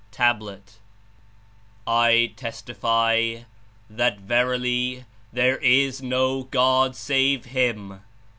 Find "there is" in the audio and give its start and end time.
5.31-6.01